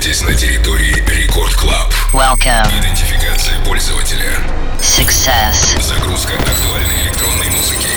[0.00, 1.92] находитесь на территории Record Club.
[2.14, 2.66] Welcome.
[2.80, 4.32] Идентификация пользователя.
[4.80, 5.78] Success.
[5.82, 7.88] Загрузка актуальной электронной музыки.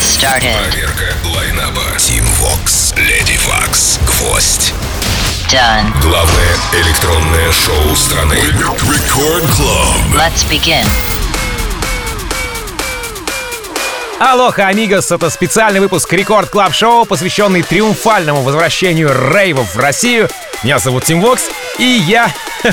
[0.00, 0.56] Started.
[0.70, 1.82] Проверка лайнапа.
[1.98, 4.72] Tim Vox, Lady Vox, Гвоздь.
[5.50, 5.92] Done.
[6.00, 8.34] Главное электронное шоу страны.
[8.34, 10.14] Record Club.
[10.14, 10.86] Let's begin.
[14.18, 20.30] Aloha, amigos, это специальный выпуск Record Club Show, посвященный триумфальному возвращению рейвов в Россию.
[20.62, 22.32] Меня зовут Тим Вокс, и я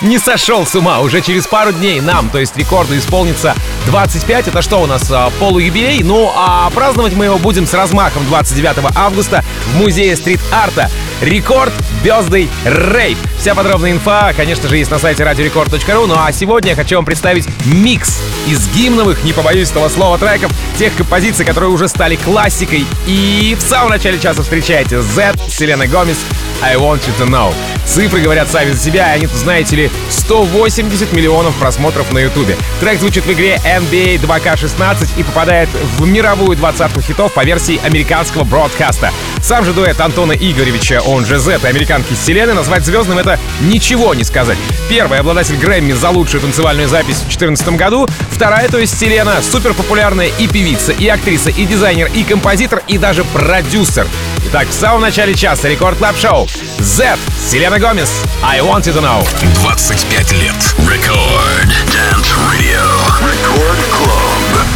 [0.00, 1.00] не сошел с ума.
[1.00, 3.54] Уже через пару дней нам, то есть рекорду, исполнится
[3.86, 4.48] 25.
[4.48, 6.02] Это что у нас, а, полуюбилей?
[6.02, 10.90] Ну, а праздновать мы его будем с размахом 29 августа в Музее стрит-арта.
[11.20, 13.18] Рекорд Бездый Рейв.
[13.38, 16.06] Вся подробная инфа, конечно же, есть на сайте radiorecord.ru.
[16.06, 20.52] Ну а сегодня я хочу вам представить микс из гимновых, не побоюсь этого слова, треков,
[20.78, 22.86] тех композиций, которые уже стали классикой.
[23.06, 26.18] И в самом начале часа встречаете Z, Селена Гомес,
[26.62, 27.54] I Want You To Know.
[27.86, 32.56] Цифры говорят сами за себя, и они, знаете ли, 180 миллионов просмотров на ютубе.
[32.80, 38.44] Трек звучит в игре NBA 2K16 и попадает в мировую двадцатку хитов по версии американского
[38.44, 39.12] бродкаста.
[39.40, 44.14] Сам же дуэт Антона Игоревича, он же Z, и американки Селены, назвать звездным это ничего
[44.14, 44.58] не сказать.
[44.88, 49.72] Первый обладатель Грэмми за лучшую танцевальную запись в 2014 году, вторая, то есть Селена, супер
[49.74, 54.06] популярная и певица, и актриса, и дизайнер, и композитор, и даже продюсер.
[54.48, 56.48] Итак, в самом начале часа Record Club Show.
[56.78, 57.16] Zedd,
[57.50, 58.10] Selena Gomez,
[58.42, 59.26] I Want You To Know.
[59.62, 60.54] 25 лет.
[60.78, 62.82] Record Dance Radio.
[63.20, 64.66] Record Club.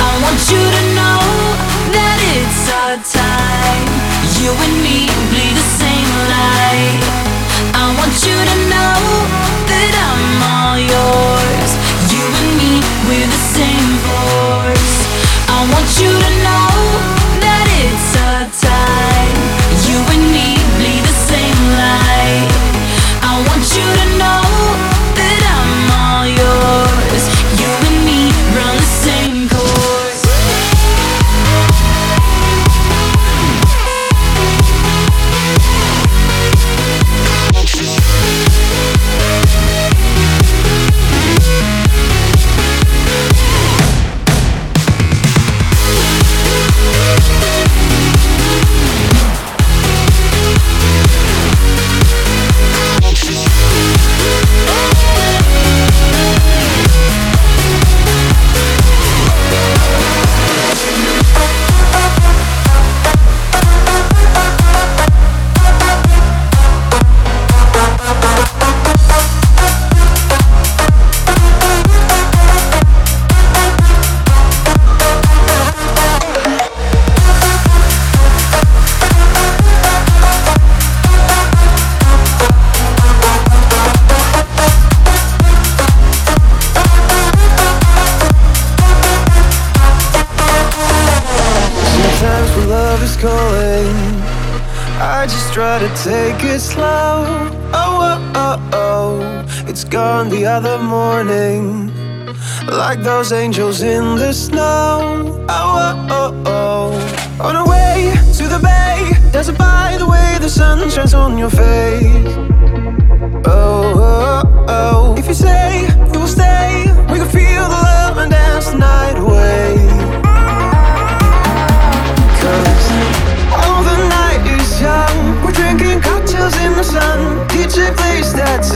[0.00, 1.20] I want you to know
[1.92, 4.00] that it's our time.
[4.40, 5.19] You and me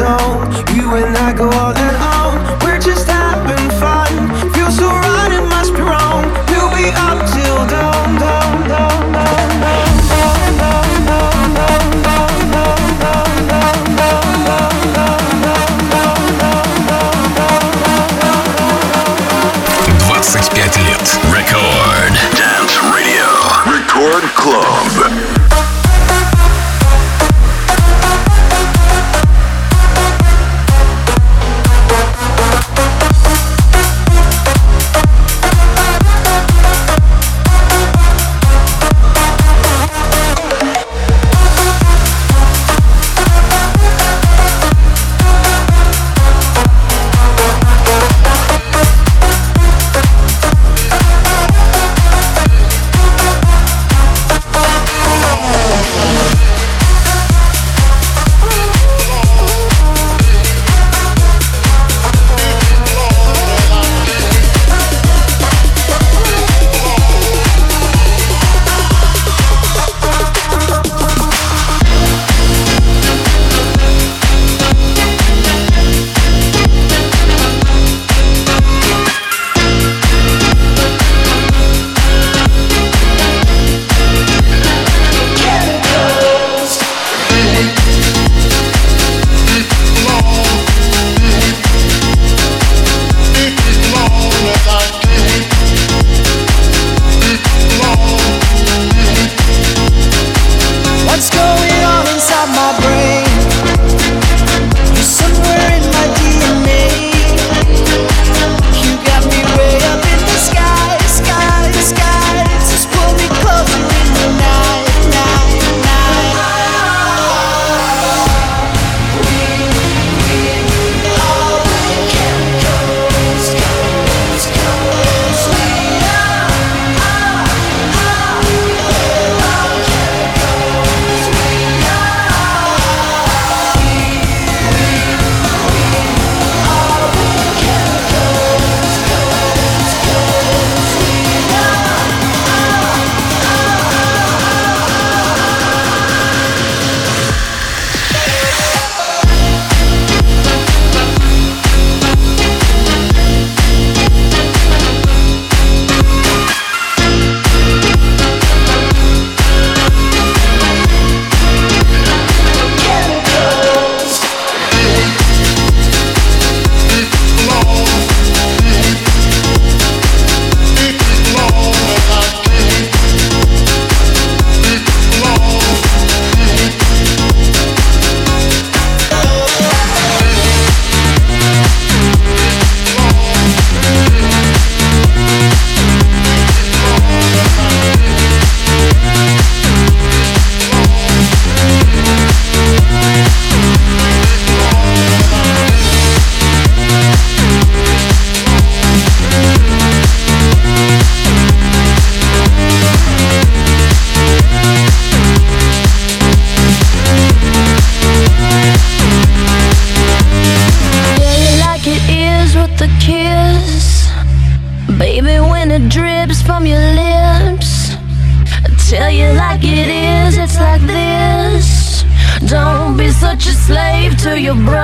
[0.05, 0.77] zone.
[0.77, 1.84] You and I go all out.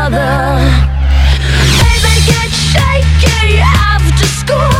[0.09, 0.57] Brother.
[1.79, 4.80] Baby, get shaky after school.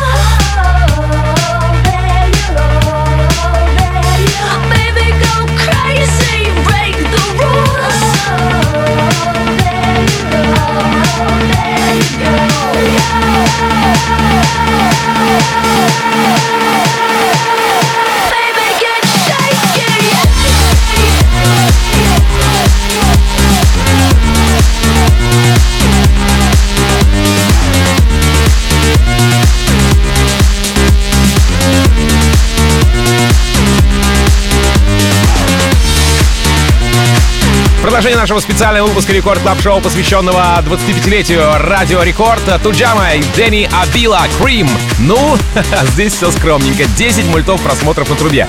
[38.01, 44.23] Продолжение нашего специального выпуска Record Club Show, посвященного 25-летию Радио Рекорд, Tujamo и Danny Avila,
[44.41, 44.71] Cream.
[45.01, 45.37] Ну,
[45.93, 46.87] здесь все скромненько.
[46.97, 48.49] 10 мультов просмотров на трубе.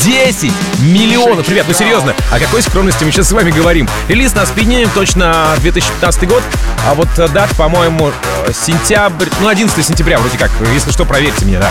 [0.00, 1.48] 10 миллионов!
[1.48, 3.88] Ребят, ну серьезно, о какой скромности мы сейчас с вами говорим?
[4.08, 6.42] Релиз на Spinnin' точно 2015 год,
[6.86, 8.10] а вот э, дата, по-моему,
[8.46, 11.70] э, сентябрь, ну 11 сентября вроде как, если что, проверьте меня, да.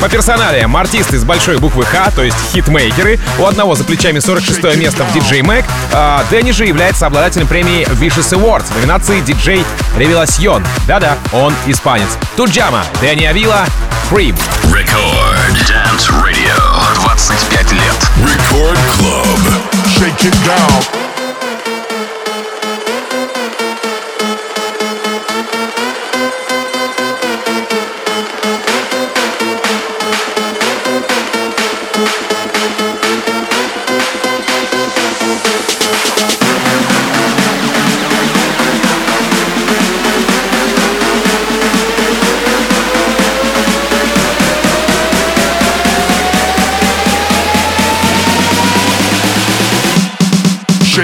[0.00, 3.18] По персоналиям, артисты с большой буквы Х, то есть хитмейкеры.
[3.38, 5.64] У одного за плечами 46 место в DJ Mag.
[5.92, 9.64] А Дэнни же является обладателем премии Vicious Awards в номинации DJ
[9.96, 10.64] Revelación.
[10.86, 12.18] Да-да, он испанец.
[12.36, 13.64] Туджама, Дэнни Авила,
[14.10, 14.36] Cream.
[14.64, 16.54] Record Dance Radio.
[17.02, 17.82] 25 лет.
[18.22, 19.40] Record Club.
[19.86, 21.05] Shake it down.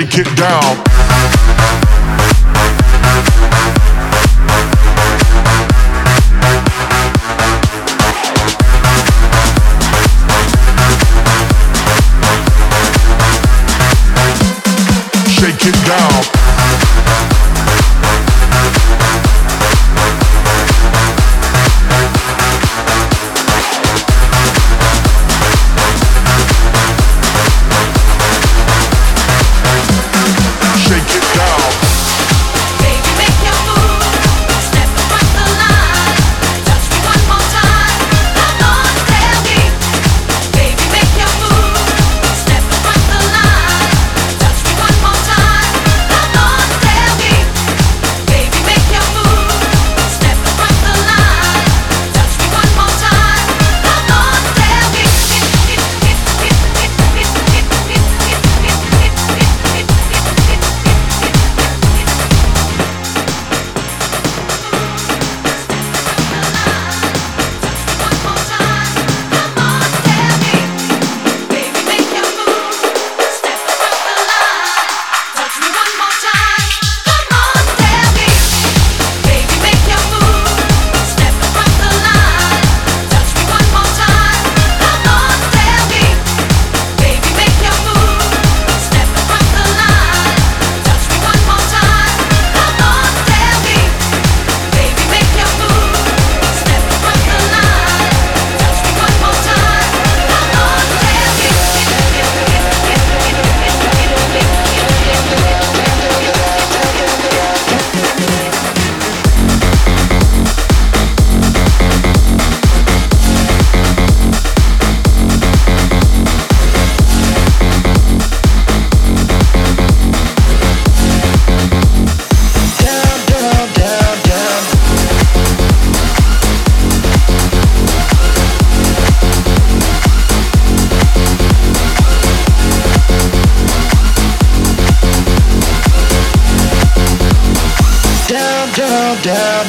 [0.02, 0.91] Shake it down.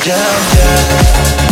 [0.06, 0.20] Down,
[0.58, 1.43] down,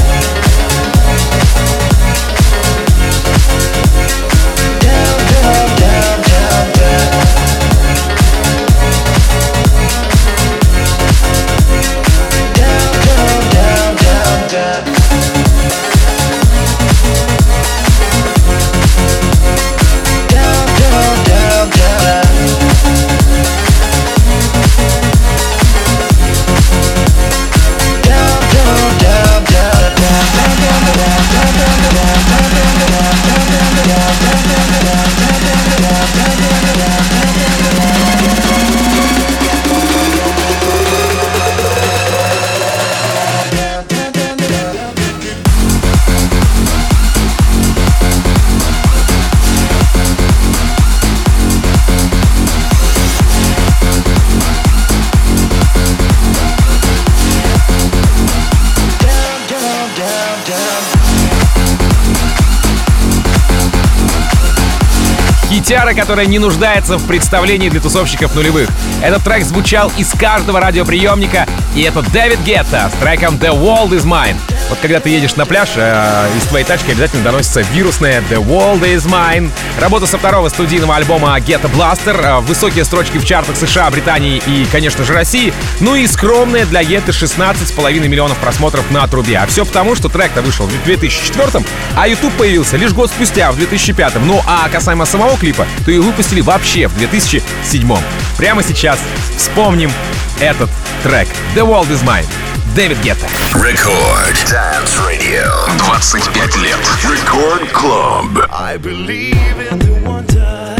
[65.71, 68.67] Гитара, которая не нуждается в представлении для тусовщиков нулевых.
[69.01, 71.47] Этот трек звучал из каждого радиоприемника,
[71.77, 74.35] и это Дэвид Гетта с треком The World Is Mine.
[74.71, 78.79] Вот когда ты едешь на пляж, э, из твоей тачки обязательно доносится вирусная The World
[78.83, 79.51] Is Mine.
[79.81, 84.41] Работа со второго студийного альбома Get a Blaster, э, высокие строчки в чартах США, Британии
[84.47, 89.39] и, конечно же, России, ну и скромные для Гетты 16,5 миллионов просмотров на трубе.
[89.39, 91.65] А все потому, что трек-то вышел в 2004
[91.97, 95.97] а YouTube появился лишь год спустя, в 2005 Ну а касаемо самого клипа, то и
[95.97, 97.97] выпустили вообще в 2007
[98.37, 98.99] Прямо сейчас
[99.35, 99.91] вспомним
[100.39, 100.69] этот
[101.03, 102.50] трек The World Is Mine.
[102.74, 103.26] Дэвид Гетта.
[103.54, 105.50] Record Dance Radio.
[105.78, 106.78] 25 лет.
[107.04, 108.46] Record Club.
[108.50, 109.36] I believe
[109.70, 110.79] in the wonder.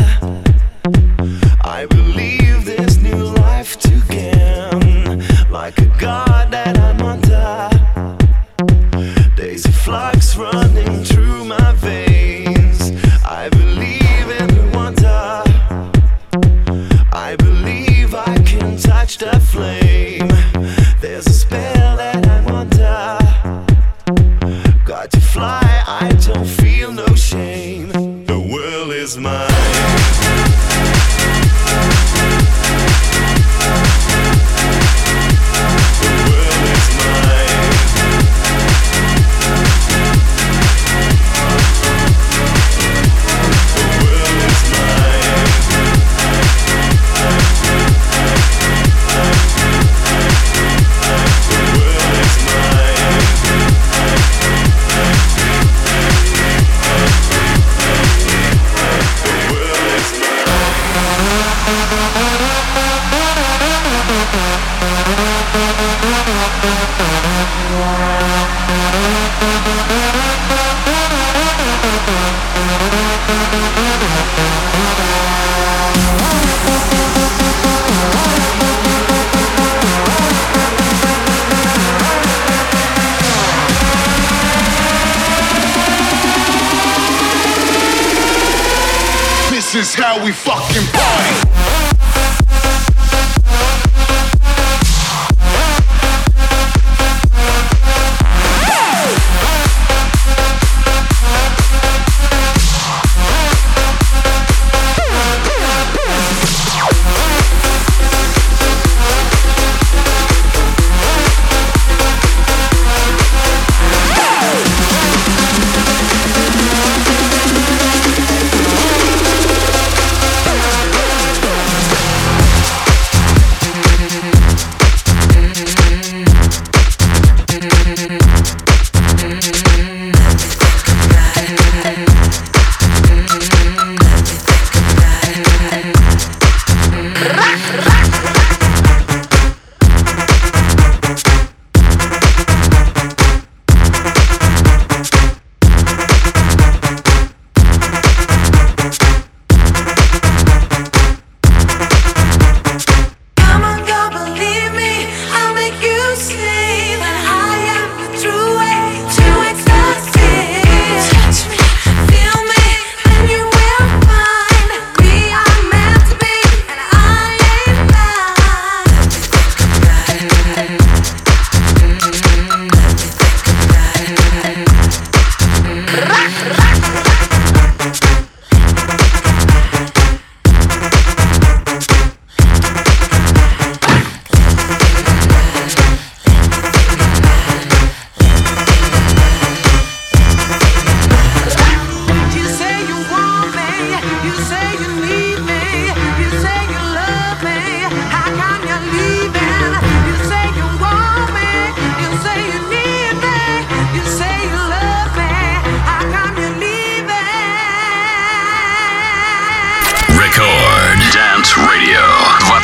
[89.81, 91.50] Is how we fucking party.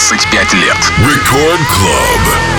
[0.07, 0.77] 25 лет.
[0.99, 2.56] Record Club.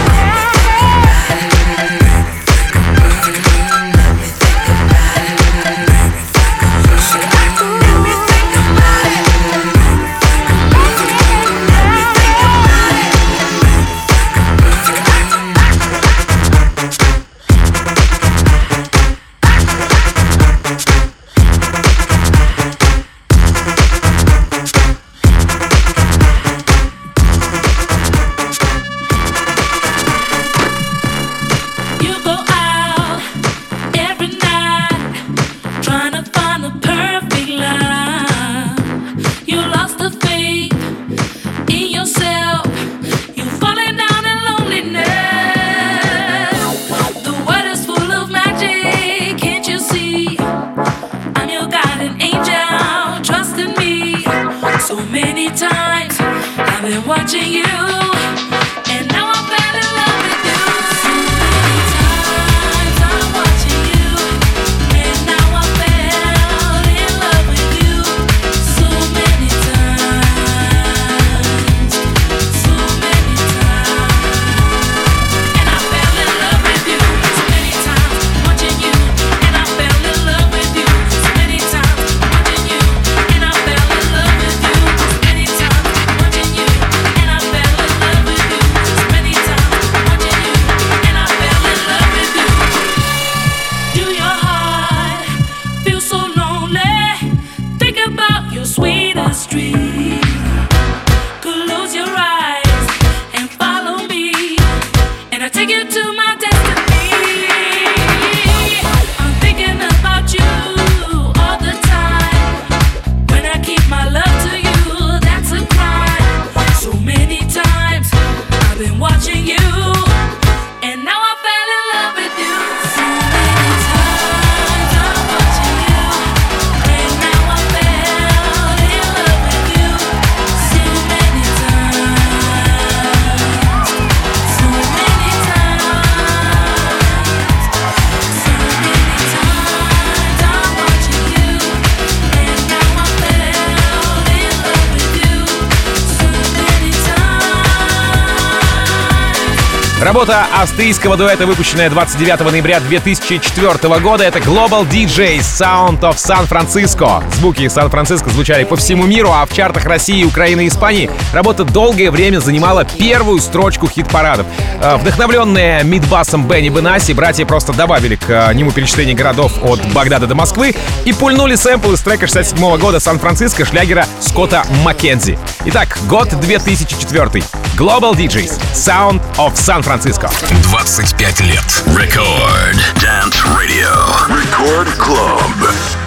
[150.28, 157.22] Работа австрийского дуэта, выпущенная 29 ноября 2004 года, это Global DJ Sound of San Francisco.
[157.36, 162.10] Звуки Сан-Франциско звучали по всему миру, а в чартах России, Украины и Испании работа долгое
[162.10, 164.46] время занимала первую строчку хит-парадов.
[164.82, 170.26] Э, Вдохновленные мидбасом Бенни Бенаси, братья просто добавили к э, нему перечисление городов от Багдада
[170.26, 170.74] до Москвы
[171.06, 175.38] и пульнули сэмпл из трека 67 года Сан-Франциско шлягера Скотта Маккензи.
[175.64, 177.42] Итак, год 2004.
[177.77, 180.27] Global DJs Sound of San Francisco.
[180.69, 181.83] 25 лет.
[181.97, 183.89] Record Dance Radio.
[184.29, 186.06] Record Club.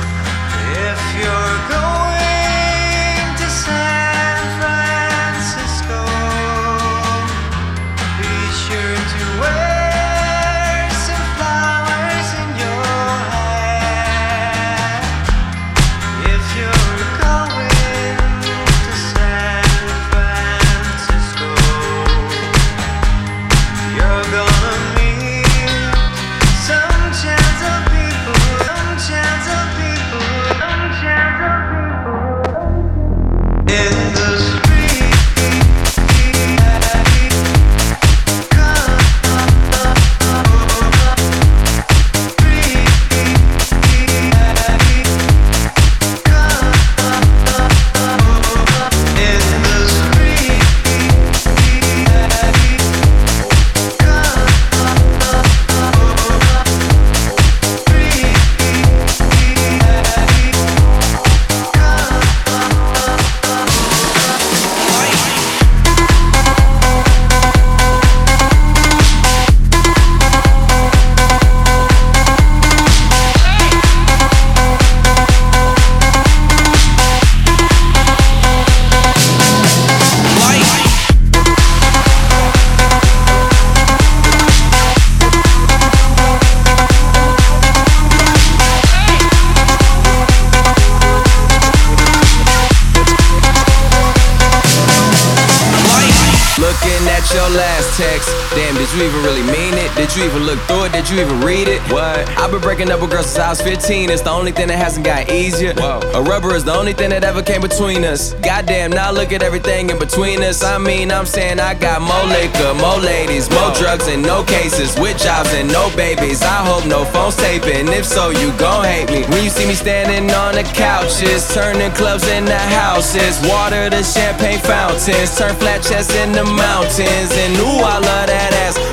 [103.51, 104.09] Was 15.
[104.09, 105.73] It's the only thing that hasn't got easier.
[105.75, 105.99] Whoa.
[106.15, 108.33] A rubber is the only thing that ever came between us.
[108.39, 110.63] Goddamn, now look at everything in between us.
[110.63, 114.97] I mean, I'm saying I got more liquor, more ladies, more drugs, and no cases.
[114.97, 116.41] With jobs and no babies.
[116.41, 117.89] I hope no phones taping.
[117.91, 119.27] If so, you gon' hate me.
[119.27, 123.35] When you see me standing on the couches, turning clubs into houses.
[123.43, 127.31] Water to champagne fountains, turn flat chests into mountains.
[127.43, 128.79] And ooh, I love that ass,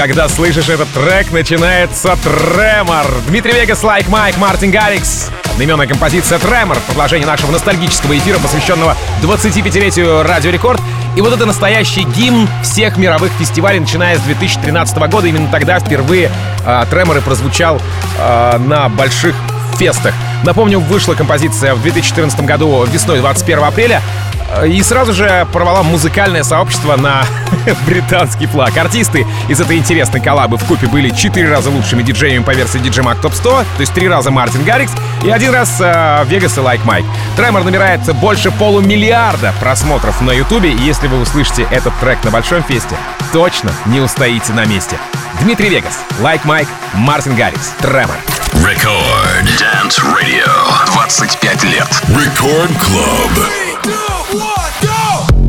[0.00, 3.04] Когда слышишь этот трек, начинается тремор.
[3.28, 5.28] Dimitri Vegas, Like Mike, Martin Garrix.
[5.52, 10.80] Одноименная композиция «Tremor»— продолжение нашего ностальгического эфира, посвященного 25-летию Радио Рекорд.
[11.16, 15.26] И вот это настоящий гимн всех мировых фестивалей, начиная с 2013 года.
[15.26, 16.30] Именно тогда впервые
[16.64, 17.78] э, «Tremor» прозвучал
[18.18, 19.36] э, на больших
[19.76, 20.14] фестах.
[20.44, 24.00] Напомню, вышла композиция в 2014 году весной 21 апреля.
[24.66, 27.24] И сразу же порвала музыкальное сообщество на
[27.86, 28.76] британский флаг.
[28.76, 33.04] Артисты из этой интересной коллабы в купе были четыре раза лучшими диджеями по версии DJ
[33.04, 34.92] Mag Top 100, то есть три раза Martin Garrix
[35.24, 37.04] и один раз э, Вегас и Like Mike.
[37.36, 42.62] Tremor набирает больше полумиллиарда просмотров на Ютубе, и если вы услышите этот трек на Большом
[42.62, 42.96] Фесте,
[43.32, 44.98] точно не устоите на месте.
[45.40, 48.16] Dimitri Vegas, Like Mike, Martin Garrix, Tremor.
[48.54, 50.50] Record Dance Radio
[50.92, 52.02] 25 лет.
[54.34, 55.39] one, go!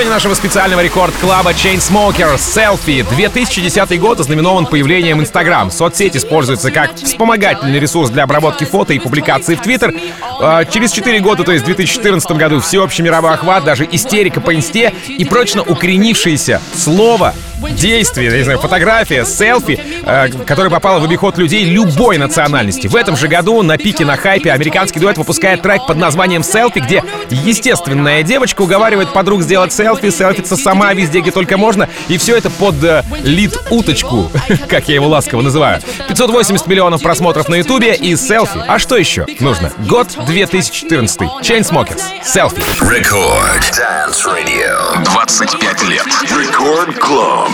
[0.00, 3.06] Продолжение нашего специального рекорд-клаба Chainsmokers Selfie.
[3.06, 5.70] 2010 год ознаменован появлением Instagram.
[5.70, 9.94] Соцсеть используется как вспомогательный ресурс для обработки фото и публикации в Twitter.
[10.40, 14.54] А, через 4 года, то есть в 2014 году, всеобщий мировой охват, даже истерика по
[14.54, 17.34] инсте и прочно укоренившееся слово
[17.68, 22.86] действие, я не знаю, фотография, селфи, э, которая попала в обиход людей любой национальности.
[22.86, 26.78] В этом же году на пике на хайпе американский дуэт выпускает трек под названием «Селфи»,
[26.78, 32.36] где естественная девочка уговаривает подруг сделать селфи, селфиться сама везде, где только можно, и все
[32.36, 34.30] это под э, лид-уточку,
[34.68, 35.80] как я его ласково называю.
[36.08, 38.62] 580 миллионов просмотров на ютубе и селфи.
[38.66, 39.72] А что еще нужно?
[39.88, 41.20] Год 2014.
[41.42, 42.02] Chainsmokers.
[42.24, 42.62] Selfie.
[42.80, 43.62] Record.
[43.70, 45.02] Dance Radio.
[45.04, 46.06] 25 лет.
[46.22, 47.50] Record Club.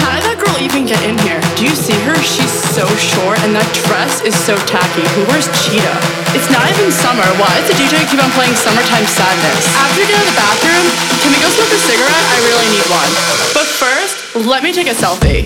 [0.00, 1.40] How did that girl even get in here?
[1.56, 2.14] Do you see her?
[2.22, 5.04] She's so short and that dress is so tacky.
[5.14, 5.98] Who wears cheetah?
[6.32, 7.26] It's not even summer.
[7.36, 9.66] Why does the DJ keep on playing Summertime Sadness?
[9.76, 10.86] After you get out of the bathroom,
[11.20, 12.24] can we go smoke a cigarette?
[12.32, 13.12] I really need one.
[13.52, 15.44] But first, let me take a selfie.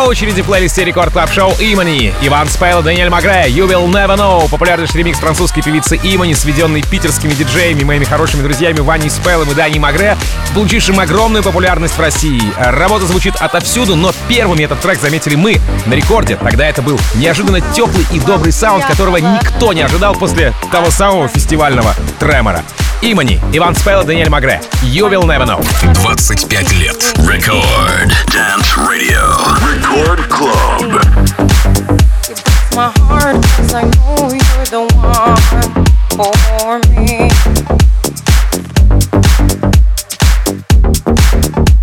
[0.00, 4.16] На очереди в плейлисте Record Club Show Imany, Ivan Spell, Daniel Magre, You Will Never
[4.16, 9.54] Know, популярный ремикс французской певицы Imany, сведенный питерскими диджеями, моими хорошими друзьями Ваней Спеллом и
[9.54, 10.16] Дани Магре,
[10.54, 12.40] получившим огромную популярность в России.
[12.56, 16.36] Работа звучит отовсюду, но первыми этот трек заметили мы на рекорде.
[16.36, 21.28] Тогда это был неожиданно теплый и добрый саунд, которого никто не ожидал после того самого
[21.28, 22.64] фестивального тремора.
[23.01, 24.61] Имани, Иван Спейл, Даниэль Магре.
[24.83, 25.61] You will never know.
[25.81, 27.13] 25 лет.
[27.19, 28.11] Рекорд.
[28.31, 29.21] Dance Radio.
[29.61, 31.01] Record Club.
[32.75, 35.37] my heart cause I know you're the one
[36.17, 37.29] for me.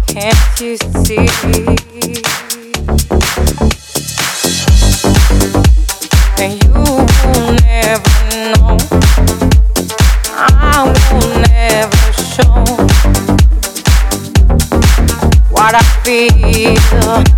[0.07, 1.29] Can't you see?
[6.39, 8.13] And you will never
[8.61, 8.96] know.
[15.68, 16.78] What I feel,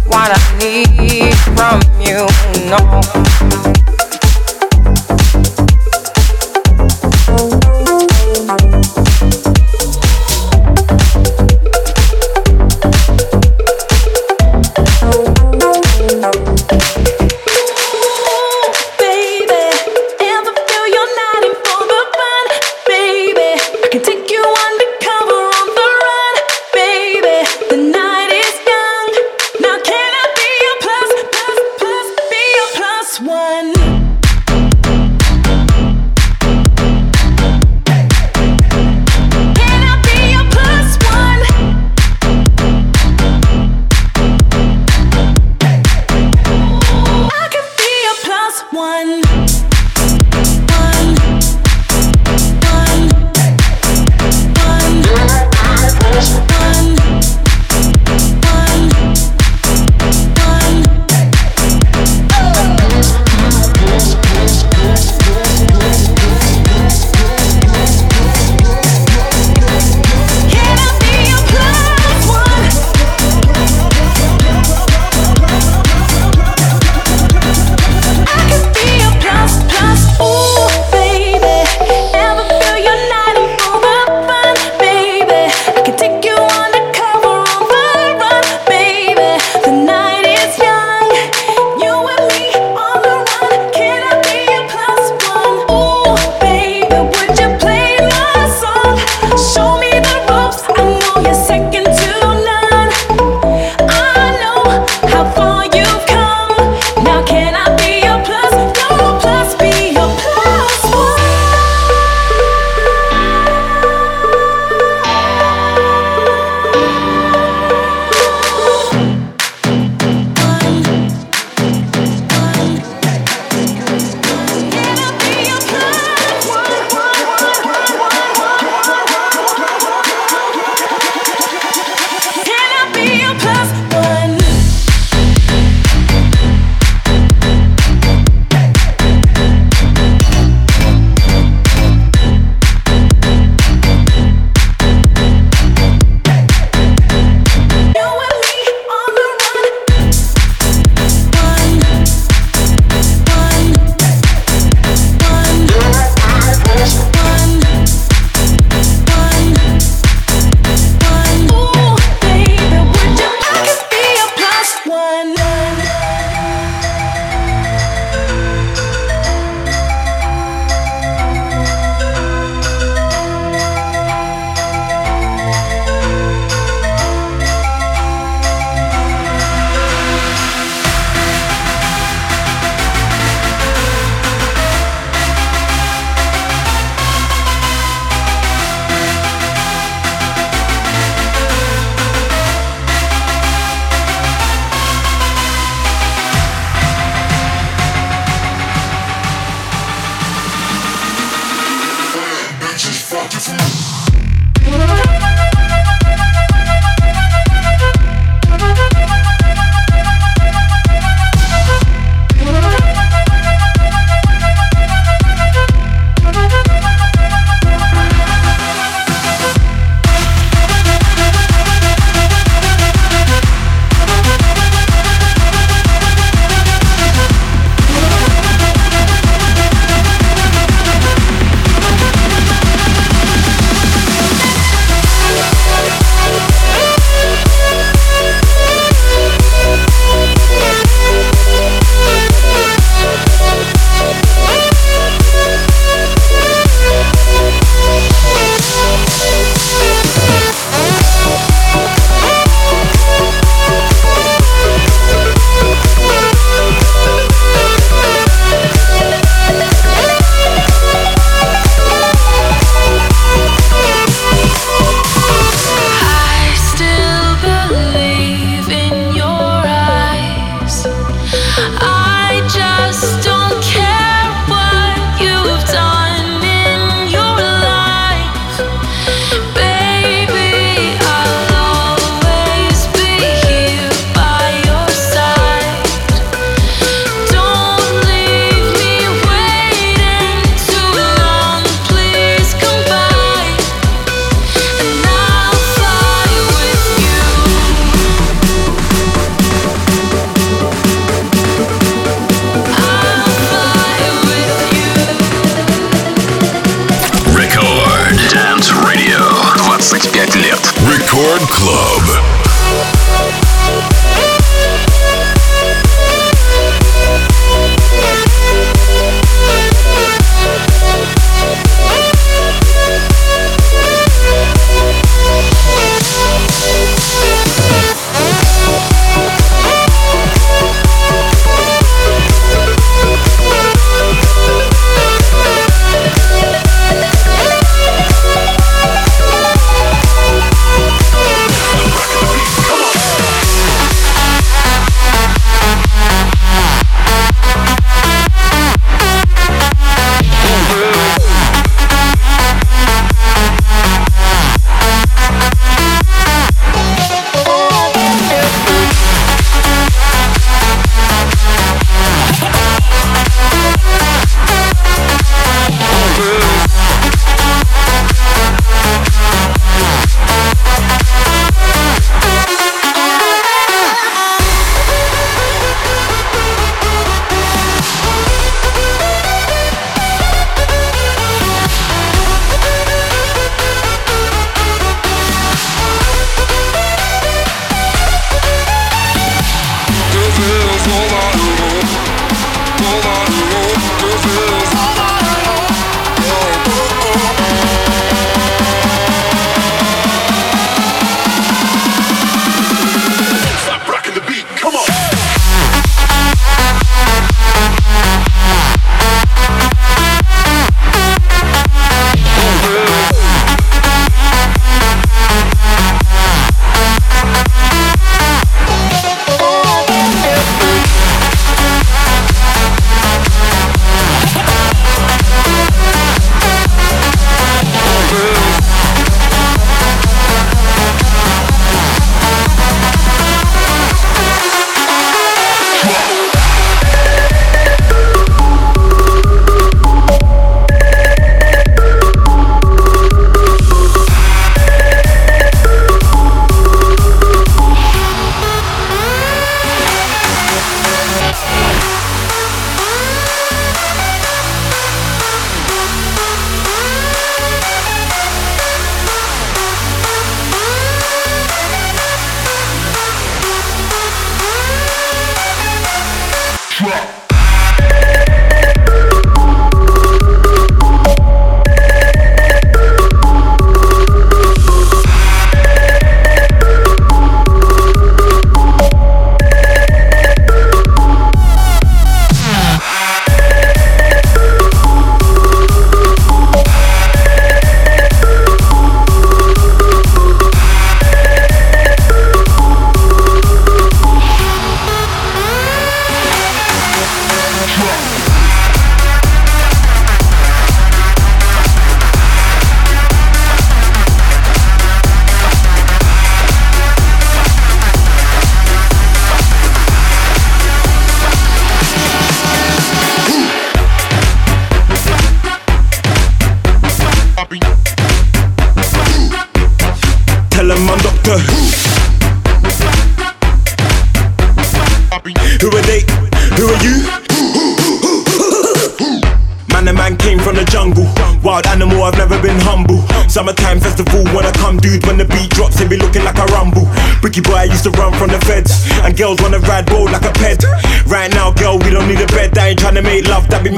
[0.05, 2.27] what I need from you.
[2.69, 3.78] No.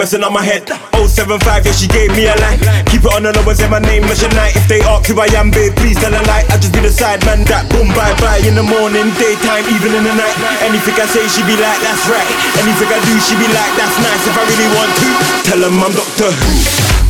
[0.02, 0.66] Messing up my head.
[0.98, 2.58] 075, yeah, she gave me a line.
[2.90, 4.58] Keep it on the low and say my name, Miss night.
[4.58, 6.42] If they ask who I am, babe, please tell a lie.
[6.50, 8.42] I just be the side man that boom, bye bye.
[8.42, 10.38] In the morning, daytime, even in the night.
[10.66, 12.30] Anything I say, she be like, that's right.
[12.58, 14.24] Anything I do, she be like, that's nice.
[14.26, 15.10] If I really want to,
[15.46, 16.34] tell them I'm Doctor.
[16.34, 17.01] Who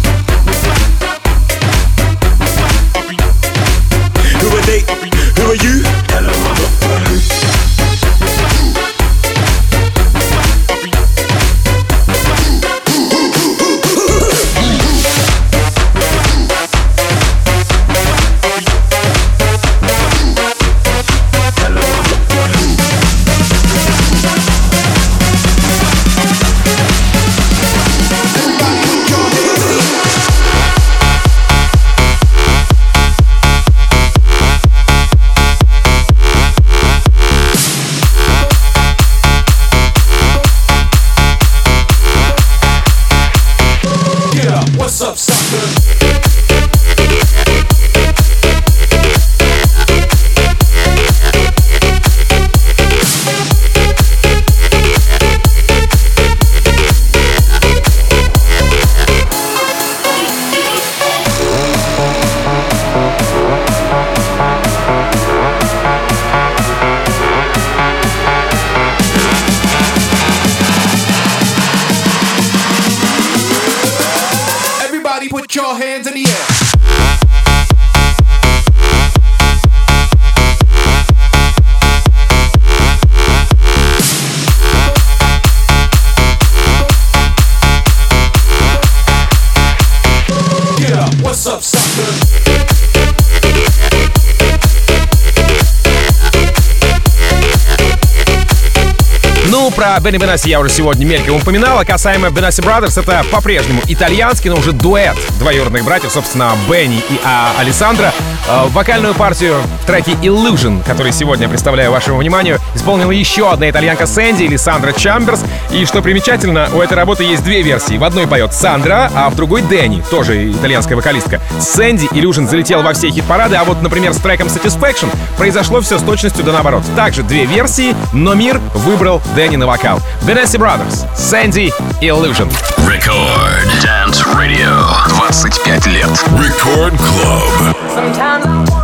[99.91, 104.49] про Бенни Бенаси я уже сегодня мельком упоминал, а касаемо Бенаси Brothers, это по-прежнему итальянский,
[104.49, 108.13] но уже дуэт двоюродных братьев, собственно, Бенни и а, Александра.
[108.47, 114.05] Э, вокальную партию в треке Illusion, который сегодня представляю вашему вниманию, исполнила еще одна итальянка
[114.05, 115.43] Сэнди или Сандра Чамберс.
[115.71, 117.97] И что примечательно, у этой работы есть две версии.
[117.97, 121.41] В одной поет Сандра, а в другой Дэнни, тоже итальянская вокалистка.
[121.59, 126.01] Сэнди Illusion залетел во все хит-парады, а вот, например, с треком Satisfaction произошло все с
[126.01, 126.83] точностью да наоборот.
[126.95, 129.80] Также две версии, но мир выбрал Дэнни на вокал.
[130.26, 131.70] Benassi Brothers, Sandy
[132.02, 132.48] Illusion.
[132.86, 134.84] Record Dance Radio.
[135.08, 136.06] 25 лет.
[136.38, 137.74] Record Club.
[137.94, 138.79] Sometimes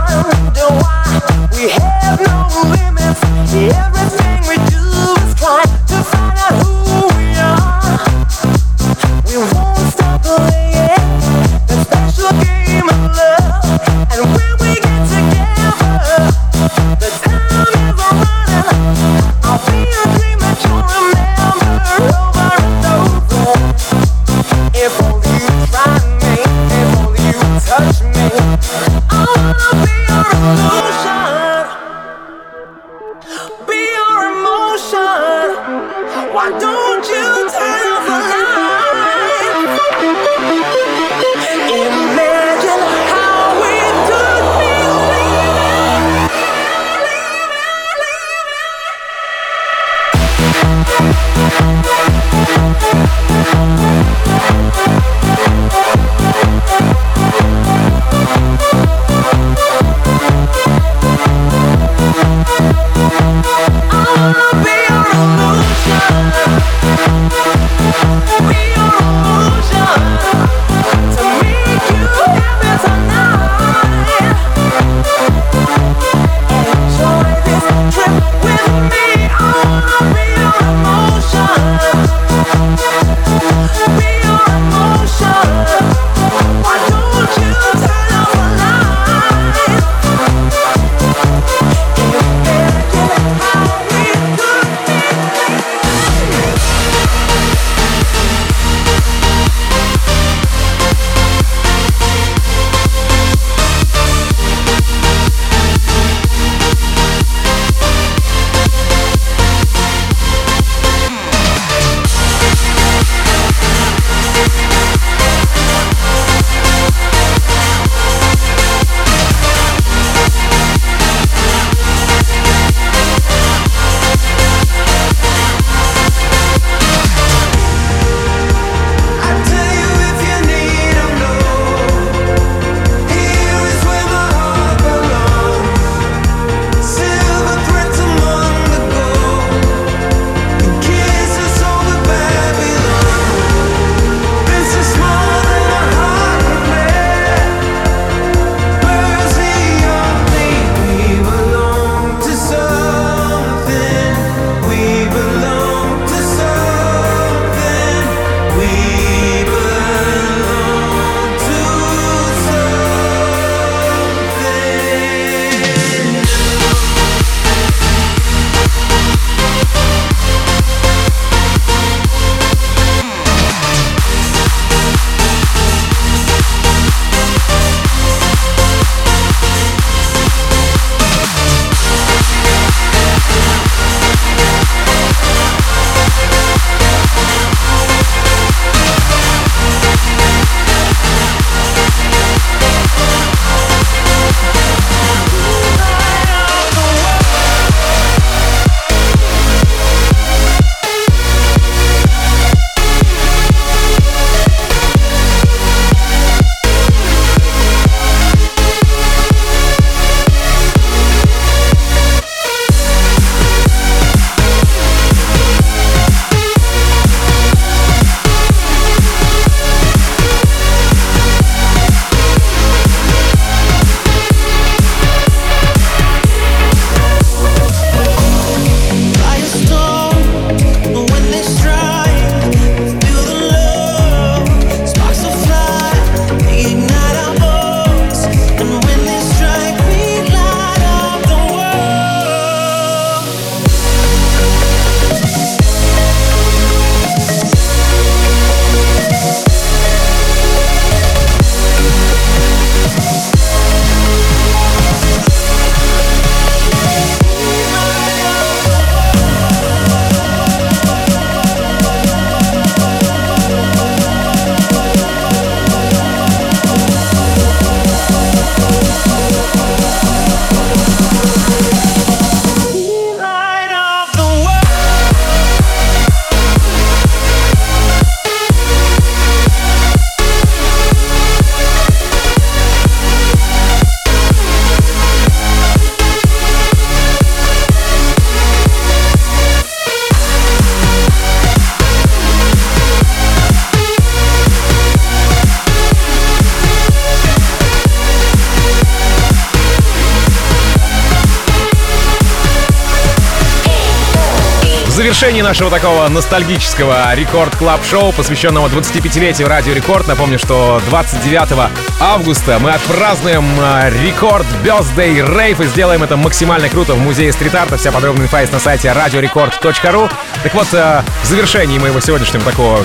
[305.48, 311.72] нашего такого ностальгического рекорд клаб шоу посвященного 25-летию Радио Рекорд, напомню, что 29
[312.02, 317.78] августа мы отпразднуем э, рекорд Birthday Rave и сделаем это максимально круто в музее стрит-арта.
[317.78, 320.12] Вся подробная инфа есть на сайте radiorecord.ru.
[320.44, 322.82] Так вот, э, в завершении моего сегодняшнего такого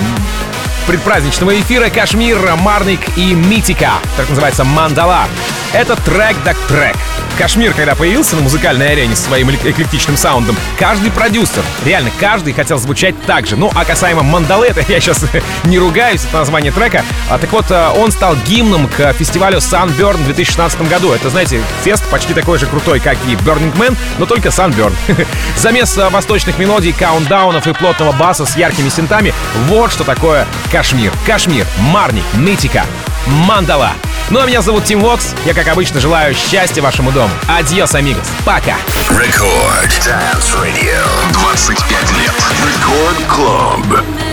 [0.87, 5.25] предпраздничного эфира Кашмир, Марник и Митика, так называется Мандала.
[5.73, 6.95] Это трек да трек.
[7.37, 12.77] Кашмир, когда появился на музыкальной арене со своим эклектичным саундом, каждый продюсер, реально каждый хотел
[12.77, 13.55] звучать так же.
[13.55, 15.25] Ну, а касаемо Мандалы, это я сейчас
[15.63, 17.03] не ругаюсь, это название трека.
[17.29, 21.11] А, так вот, э, он стал гимном к фестивалю Sunburn в 2016 году.
[21.11, 24.93] Это, знаете, фест почти такой же крутой, как и Burning Man, но только Sunburn.
[25.57, 29.33] Замес э, восточных мелодий, каунтдаунов и плотного баса с яркими синтами—
[29.67, 31.11] вот что такое Кашмир.
[31.25, 32.85] Кашмир, Марник, Митика,
[33.25, 33.91] Мандала.
[34.29, 35.33] Ну а меня зовут Тим Вокс.
[35.45, 37.33] Я, как обычно, желаю счастья вашему дому.
[37.47, 38.27] Адьос, амигос.
[38.45, 38.77] Пока.
[39.11, 41.03] Record Dance Radio.
[41.33, 42.33] 25 лет.
[42.63, 44.32] Record Club.